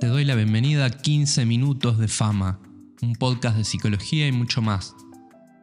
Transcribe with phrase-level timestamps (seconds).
[0.00, 2.60] Te doy la bienvenida a 15 minutos de fama,
[3.02, 4.94] un podcast de psicología y mucho más.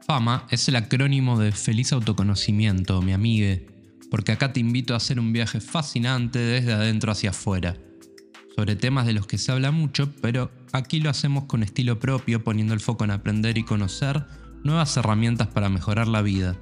[0.05, 3.65] Fama es el acrónimo de feliz autoconocimiento, mi amigue,
[4.11, 7.77] porque acá te invito a hacer un viaje fascinante desde adentro hacia afuera,
[8.57, 12.43] sobre temas de los que se habla mucho, pero aquí lo hacemos con estilo propio,
[12.43, 14.25] poniendo el foco en aprender y conocer
[14.65, 16.57] nuevas herramientas para mejorar la vida.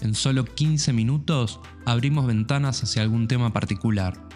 [0.00, 4.28] En solo 15 minutos abrimos ventanas hacia algún tema particular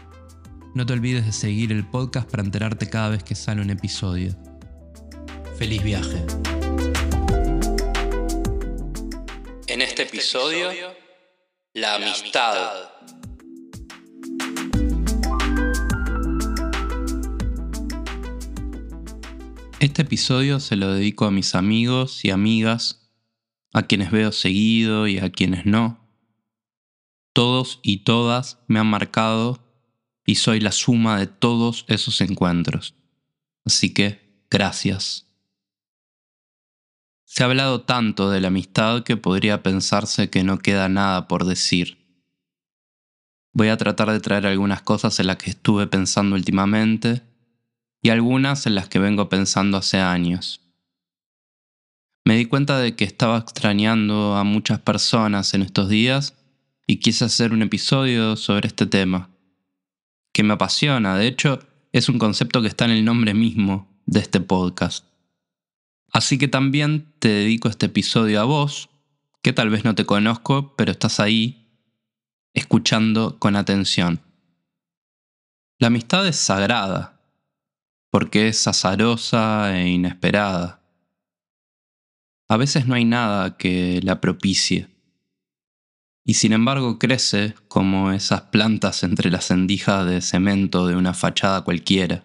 [0.75, 4.35] no te olvides de seguir el podcast para enterarte cada vez que sale un episodio.
[5.59, 6.25] Feliz viaje.
[9.67, 10.71] En este episodio,
[11.75, 12.91] la amistad.
[19.79, 23.11] Este episodio se lo dedico a mis amigos y amigas,
[23.75, 25.99] a quienes veo seguido y a quienes no.
[27.35, 29.62] Todos y todas me han marcado
[30.25, 32.95] y soy la suma de todos esos encuentros.
[33.65, 35.27] Así que, gracias.
[37.25, 41.45] Se ha hablado tanto de la amistad que podría pensarse que no queda nada por
[41.45, 41.99] decir.
[43.55, 47.23] Voy a tratar de traer algunas cosas en las que estuve pensando últimamente
[48.03, 50.61] y algunas en las que vengo pensando hace años.
[52.25, 56.35] Me di cuenta de que estaba extrañando a muchas personas en estos días
[56.87, 59.32] y quise hacer un episodio sobre este tema
[60.33, 61.17] que me apasiona.
[61.17, 61.61] De hecho,
[61.93, 65.07] es un concepto que está en el nombre mismo de este podcast.
[66.13, 68.91] Así que también te dedico este episodio a vos,
[69.43, 71.81] que tal vez no te conozco, pero estás ahí
[72.55, 74.21] escuchando con atención.
[75.79, 77.21] La amistad es sagrada,
[78.11, 80.83] porque es azarosa e inesperada.
[82.49, 84.92] A veces no hay nada que la propicie
[86.25, 91.63] y sin embargo crece como esas plantas entre las endijas de cemento de una fachada
[91.63, 92.25] cualquiera.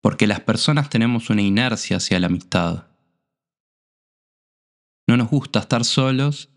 [0.00, 2.86] Porque las personas tenemos una inercia hacia la amistad.
[5.06, 6.50] No nos gusta estar solos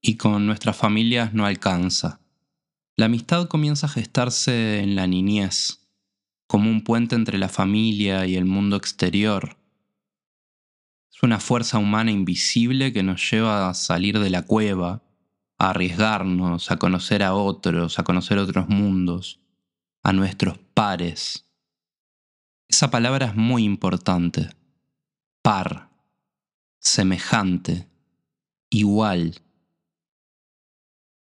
[0.00, 2.20] y con nuestras familias no alcanza.
[2.96, 5.88] La amistad comienza a gestarse en la niñez,
[6.46, 9.56] como un puente entre la familia y el mundo exterior.
[11.12, 15.02] Es una fuerza humana invisible que nos lleva a salir de la cueva
[15.62, 19.38] a arriesgarnos, a conocer a otros, a conocer otros mundos,
[20.02, 21.48] a nuestros pares.
[22.68, 24.50] Esa palabra es muy importante.
[25.40, 25.88] Par,
[26.80, 27.88] semejante,
[28.70, 29.40] igual.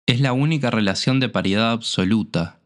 [0.06, 2.62] Es la única relación de paridad absoluta.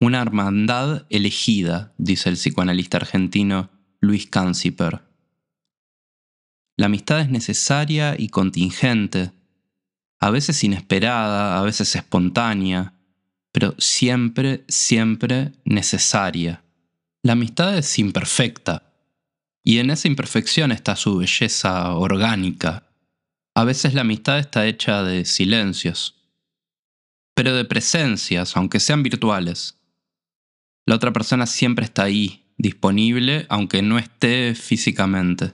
[0.00, 3.70] Una hermandad elegida, dice el psicoanalista argentino
[4.00, 5.04] Luis Canciper.
[6.76, 9.37] La amistad es necesaria y contingente
[10.20, 12.94] a veces inesperada, a veces espontánea,
[13.52, 16.62] pero siempre, siempre necesaria.
[17.22, 18.92] La amistad es imperfecta,
[19.62, 22.88] y en esa imperfección está su belleza orgánica.
[23.54, 26.14] A veces la amistad está hecha de silencios,
[27.34, 29.78] pero de presencias, aunque sean virtuales.
[30.86, 35.52] La otra persona siempre está ahí, disponible, aunque no esté físicamente.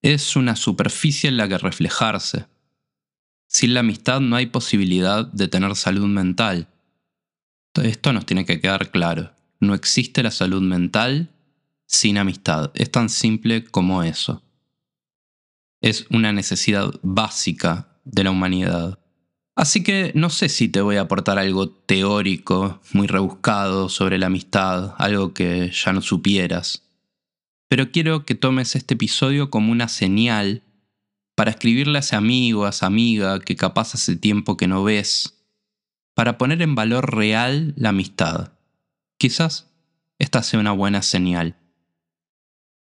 [0.00, 2.46] Es una superficie en la que reflejarse
[3.46, 6.68] sin la amistad no hay posibilidad de tener salud mental.
[7.82, 9.32] Esto nos tiene que quedar claro.
[9.60, 11.30] No existe la salud mental
[11.86, 12.70] sin amistad.
[12.74, 14.42] Es tan simple como eso.
[15.80, 18.98] Es una necesidad básica de la humanidad.
[19.56, 24.26] Así que no sé si te voy a aportar algo teórico, muy rebuscado sobre la
[24.26, 26.82] amistad, algo que ya no supieras.
[27.68, 30.62] Pero quiero que tomes este episodio como una señal
[31.34, 35.44] para escribirle a ese amigo, a esa amiga que capaz hace tiempo que no ves,
[36.14, 38.52] para poner en valor real la amistad.
[39.18, 39.72] Quizás
[40.18, 41.56] esta sea una buena señal.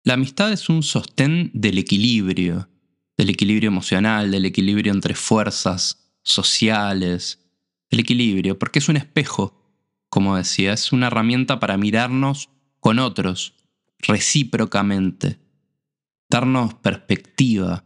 [0.04, 2.70] La amistad es un sostén del equilibrio,
[3.18, 7.46] del equilibrio emocional, del equilibrio entre fuerzas sociales,
[7.90, 9.59] el equilibrio, porque es un espejo,
[10.09, 13.56] como decía, es una herramienta para mirarnos con otros,
[14.00, 15.40] recíprocamente,
[16.29, 17.85] darnos perspectiva,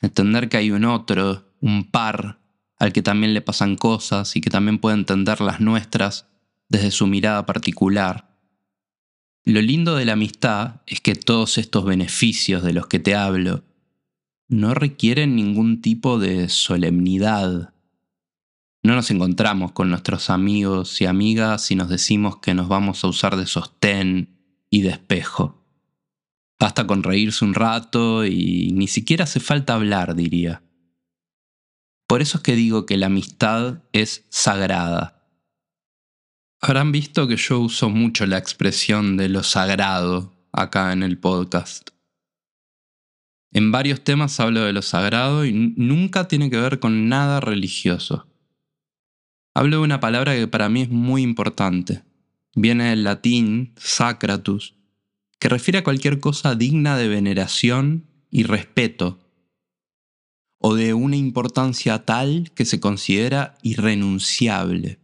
[0.00, 2.38] entender que hay un otro, un par,
[2.78, 6.26] al que también le pasan cosas y que también puede entender las nuestras
[6.68, 8.28] desde su mirada particular.
[9.44, 13.64] Lo lindo de la amistad es que todos estos beneficios de los que te hablo
[14.48, 17.74] no requieren ningún tipo de solemnidad.
[18.82, 23.08] No nos encontramos con nuestros amigos y amigas y nos decimos que nos vamos a
[23.08, 24.38] usar de sostén
[24.70, 25.57] y de espejo.
[26.58, 30.62] Basta con reírse un rato y ni siquiera hace falta hablar, diría.
[32.08, 35.18] Por eso es que digo que la amistad es sagrada.
[36.60, 41.90] Habrán visto que yo uso mucho la expresión de lo sagrado acá en el podcast.
[43.52, 48.26] En varios temas hablo de lo sagrado y nunca tiene que ver con nada religioso.
[49.54, 52.02] Hablo de una palabra que para mí es muy importante.
[52.54, 54.77] Viene del latín sacratus,
[55.38, 59.18] que refiere a cualquier cosa digna de veneración y respeto,
[60.58, 64.98] o de una importancia tal que se considera irrenunciable.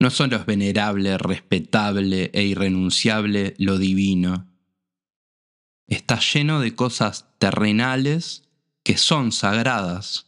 [0.00, 4.48] No solo es venerable, respetable e irrenunciable lo divino.
[5.86, 8.48] Está lleno de cosas terrenales
[8.82, 10.26] que son sagradas.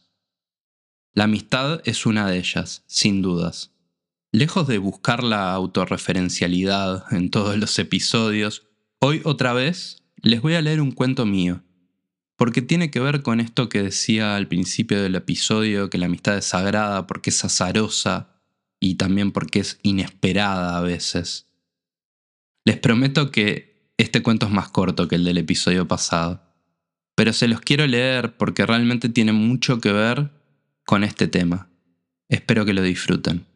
[1.13, 3.72] La amistad es una de ellas, sin dudas.
[4.35, 8.65] Lejos de buscar la autorreferencialidad en todos los episodios,
[8.97, 11.61] hoy otra vez les voy a leer un cuento mío,
[12.35, 16.35] porque tiene que ver con esto que decía al principio del episodio, que la amistad
[16.35, 18.41] es sagrada porque es azarosa
[18.79, 21.45] y también porque es inesperada a veces.
[22.65, 26.41] Les prometo que este cuento es más corto que el del episodio pasado,
[27.13, 30.31] pero se los quiero leer porque realmente tiene mucho que ver
[30.85, 31.69] con este tema.
[32.29, 33.52] Espero que lo disfruten.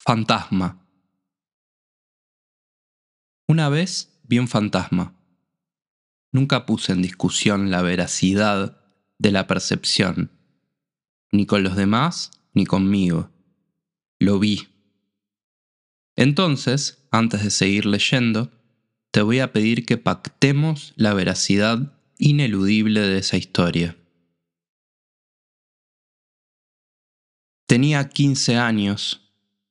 [0.00, 0.86] Fantasma.
[3.46, 5.14] Una vez vi un fantasma.
[6.32, 8.80] Nunca puse en discusión la veracidad
[9.18, 10.30] de la percepción,
[11.32, 13.30] ni con los demás ni conmigo.
[14.18, 14.68] Lo vi.
[16.16, 18.52] Entonces, antes de seguir leyendo,
[19.10, 23.96] te voy a pedir que pactemos la veracidad ineludible de esa historia.
[27.66, 29.27] Tenía 15 años,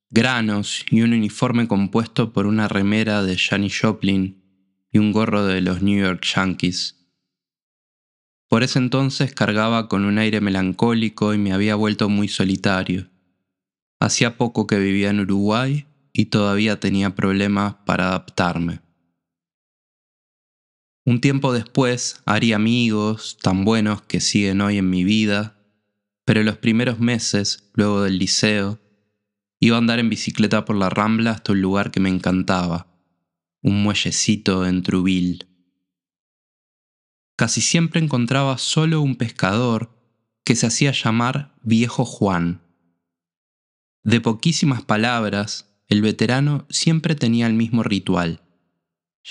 [0.09, 4.43] granos y un uniforme compuesto por una remera de Janis Joplin
[4.91, 6.95] y un gorro de los New York Yankees.
[8.49, 13.09] Por ese entonces cargaba con un aire melancólico y me había vuelto muy solitario.
[13.99, 18.81] Hacía poco que vivía en Uruguay y todavía tenía problemas para adaptarme.
[21.05, 25.57] Un tiempo después haría amigos tan buenos que siguen hoy en mi vida,
[26.25, 28.79] pero los primeros meses, luego del liceo,
[29.59, 32.87] iba a andar en bicicleta por la Rambla hasta un lugar que me encantaba,
[33.61, 35.47] un muellecito en Truville
[37.37, 39.95] casi siempre encontraba solo un pescador
[40.43, 42.61] que se hacía llamar Viejo Juan.
[44.03, 48.41] De poquísimas palabras, el veterano siempre tenía el mismo ritual.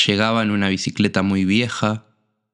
[0.07, 2.07] Llegaba en una bicicleta muy vieja,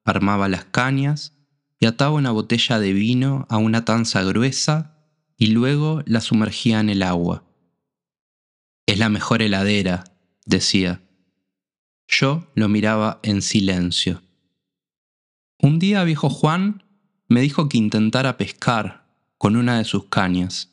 [0.03, 1.37] armaba las cañas
[1.79, 4.97] y ataba una botella de vino a una tanza gruesa
[5.37, 7.43] y luego la sumergía en el agua.
[8.85, 10.03] Es la mejor heladera,
[10.45, 11.01] decía.
[12.07, 14.21] Yo lo miraba en silencio.
[15.57, 16.83] Un día viejo Juan
[17.29, 19.07] me dijo que intentara pescar
[19.37, 20.69] con una de sus cañas.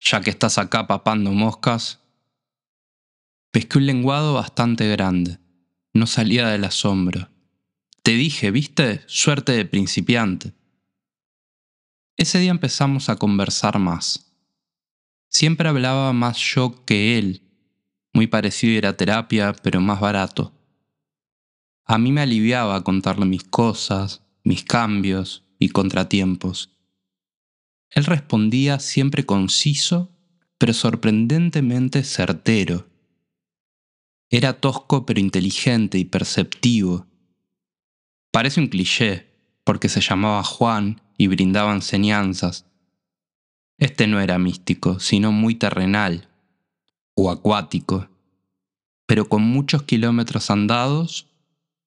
[0.00, 2.00] Ya que estás acá papando moscas,
[3.50, 5.38] pesqué un lenguado bastante grande.
[5.92, 7.28] No salía del asombro.
[8.02, 10.54] Te dije, viste, suerte de principiante.
[12.16, 14.25] Ese día empezamos a conversar más.
[15.28, 17.42] Siempre hablaba más yo que él.
[18.12, 20.52] Muy parecido a ir a terapia, pero más barato.
[21.84, 26.76] A mí me aliviaba contarle mis cosas, mis cambios y contratiempos.
[27.90, 30.10] Él respondía siempre conciso,
[30.58, 32.88] pero sorprendentemente certero.
[34.30, 37.06] Era tosco pero inteligente y perceptivo.
[38.32, 39.32] Parece un cliché,
[39.64, 42.66] porque se llamaba Juan y brindaba enseñanzas.
[43.78, 46.28] Este no era místico, sino muy terrenal
[47.14, 48.08] o acuático,
[49.06, 51.28] pero con muchos kilómetros andados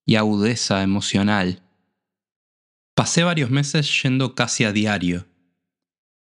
[0.04, 1.62] y agudeza emocional.
[2.94, 5.26] Pasé varios meses yendo casi a diario.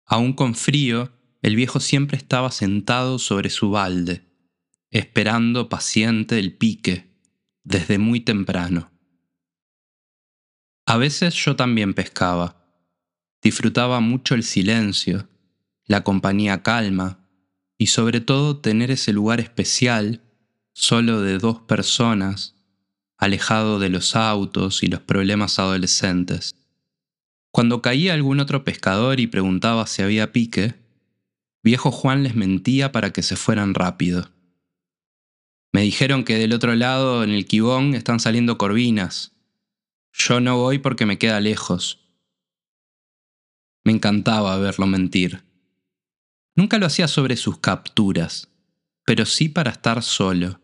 [0.06, 4.24] Aún con frío, el viejo siempre estaba sentado sobre su balde,
[4.90, 7.10] esperando paciente el pique,
[7.64, 8.90] desde muy temprano.
[10.86, 12.64] A veces yo también pescaba.
[13.42, 15.28] Disfrutaba mucho el silencio,
[15.86, 17.18] la compañía calma
[17.78, 20.22] y sobre todo tener ese lugar especial,
[20.72, 22.54] solo de dos personas,
[23.16, 26.54] alejado de los autos y los problemas adolescentes.
[27.50, 30.74] Cuando caía algún otro pescador y preguntaba si había pique,
[31.62, 34.30] viejo Juan les mentía para que se fueran rápido.
[35.72, 39.32] Me dijeron que del otro lado, en el Quibón, están saliendo corvinas.
[40.12, 42.00] Yo no voy porque me queda lejos.
[43.84, 45.43] Me encantaba verlo mentir.
[46.56, 48.48] Nunca lo hacía sobre sus capturas,
[49.04, 50.60] pero sí para estar solo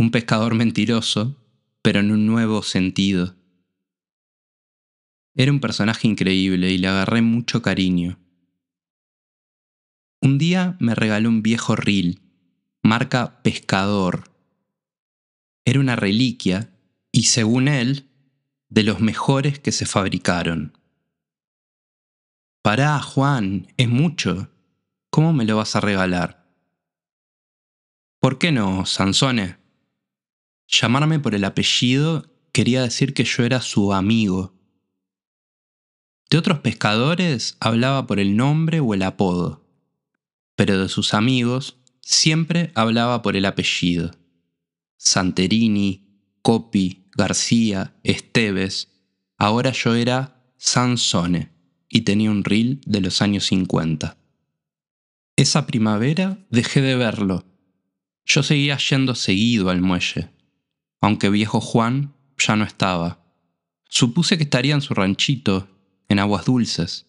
[0.00, 1.36] un pescador mentiroso,
[1.82, 3.36] pero en un nuevo sentido.
[5.34, 8.18] Era un personaje increíble y le agarré mucho cariño.
[10.22, 12.20] Un día me regaló un viejo reel,
[12.82, 14.30] marca Pescador.
[15.66, 16.70] Era una reliquia
[17.12, 18.06] y según él,
[18.70, 20.78] de los mejores que se fabricaron.
[22.62, 24.50] Pará, Juan, es mucho.
[25.08, 26.46] ¿Cómo me lo vas a regalar?
[28.20, 29.56] ¿Por qué no, Sansone?
[30.68, 34.54] Llamarme por el apellido quería decir que yo era su amigo.
[36.28, 39.66] De otros pescadores hablaba por el nombre o el apodo,
[40.54, 44.10] pero de sus amigos siempre hablaba por el apellido.
[44.98, 46.06] Santerini,
[46.42, 48.92] Copi, García, Esteves,
[49.38, 51.59] ahora yo era Sansone
[51.90, 54.16] y tenía un reel de los años 50.
[55.36, 57.44] Esa primavera dejé de verlo.
[58.24, 60.30] Yo seguía yendo seguido al muelle,
[61.00, 63.22] aunque viejo Juan ya no estaba.
[63.88, 65.68] Supuse que estaría en su ranchito,
[66.08, 67.06] en aguas dulces.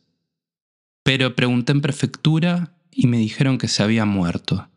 [1.03, 4.67] Pero pregunté en prefectura y me dijeron que se había muerto.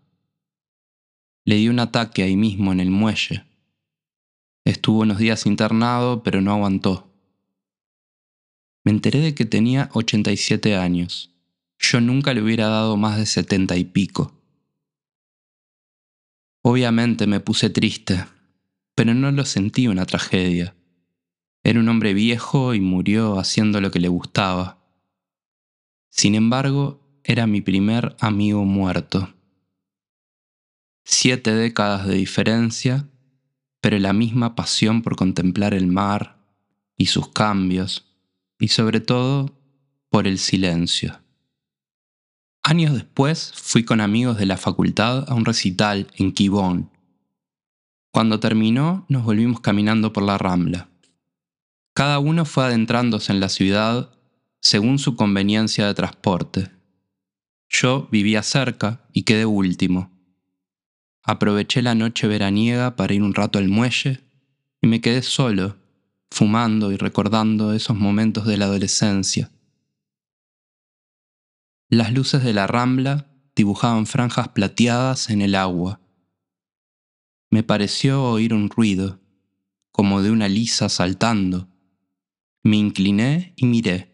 [1.46, 3.44] Le di un ataque ahí mismo en el muelle.
[4.64, 7.13] Estuvo unos días internado, pero no aguantó.
[8.84, 11.34] Me enteré de que tenía 87 años.
[11.78, 14.40] Yo nunca le hubiera dado más de 70 y pico.
[16.62, 18.24] Obviamente me puse triste,
[18.94, 20.74] pero no lo sentí una tragedia.
[21.62, 24.82] Era un hombre viejo y murió haciendo lo que le gustaba.
[26.10, 29.34] Sin embargo, era mi primer amigo muerto.
[31.04, 33.08] Siete décadas de diferencia,
[33.80, 36.38] pero la misma pasión por contemplar el mar
[36.96, 38.13] y sus cambios,
[38.58, 39.58] y sobre todo
[40.10, 41.20] por el silencio.
[42.62, 46.90] Años después fui con amigos de la facultad a un recital en Quibón.
[48.10, 50.88] Cuando terminó nos volvimos caminando por la rambla.
[51.94, 54.10] Cada uno fue adentrándose en la ciudad
[54.60, 56.70] según su conveniencia de transporte.
[57.68, 60.10] Yo vivía cerca y quedé último.
[61.22, 64.20] Aproveché la noche veraniega para ir un rato al muelle
[64.80, 65.76] y me quedé solo,
[66.30, 69.50] fumando y recordando esos momentos de la adolescencia.
[71.88, 76.00] Las luces de la rambla dibujaban franjas plateadas en el agua.
[77.50, 79.20] Me pareció oír un ruido,
[79.92, 81.68] como de una lisa saltando
[82.64, 84.10] me incliné y miré.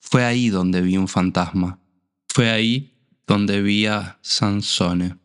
[0.00, 1.80] Fue ahí donde vi un fantasma.
[2.28, 2.96] Fue ahí
[3.26, 5.18] donde vi a Sansone.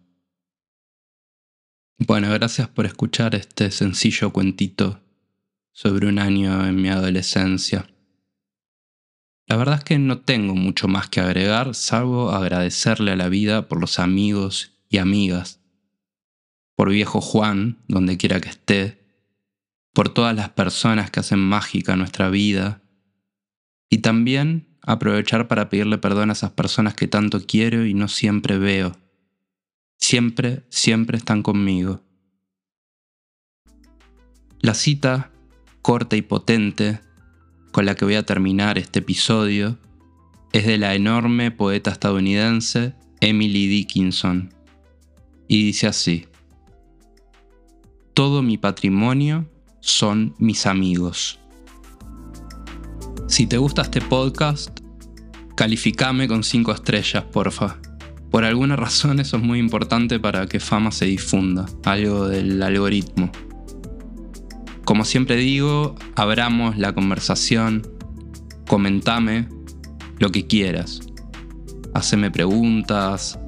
[1.99, 5.02] Bueno, gracias por escuchar este sencillo cuentito
[5.73, 7.87] sobre un año en mi adolescencia.
[9.47, 13.67] La verdad es que no tengo mucho más que agregar, salvo agradecerle a la vida
[13.67, 15.59] por los amigos y amigas,
[16.75, 19.03] por viejo Juan, donde quiera que esté,
[19.93, 22.81] por todas las personas que hacen mágica nuestra vida
[23.89, 28.57] y también aprovechar para pedirle perdón a esas personas que tanto quiero y no siempre
[28.57, 28.95] veo.
[29.99, 32.01] Siempre, siempre están conmigo.
[34.59, 35.32] La cita,
[35.83, 37.01] corta y potente,
[37.71, 39.77] con la que voy a terminar este episodio,
[40.53, 44.53] es de la enorme poeta estadounidense Emily Dickinson.
[45.47, 46.25] Y dice así,
[48.13, 49.47] Todo mi patrimonio
[49.81, 51.39] son mis amigos.
[53.27, 54.79] Si te gusta este podcast,
[55.55, 57.77] calificame con 5 estrellas, porfa.
[58.31, 63.31] Por alguna razón eso es muy importante para que fama se difunda, algo del algoritmo.
[64.85, 67.87] Como siempre digo, abramos la conversación,
[68.67, 69.47] comentame
[70.19, 71.01] lo que quieras.
[71.93, 73.39] Haceme preguntas,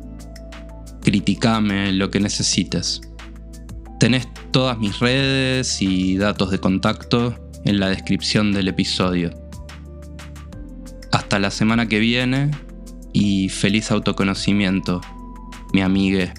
[1.01, 3.01] criticame lo que necesites.
[3.99, 9.31] Tenés todas mis redes y datos de contacto en la descripción del episodio.
[11.11, 12.51] Hasta la semana que viene
[13.13, 15.01] y feliz autoconocimiento,
[15.73, 16.33] mi amigue.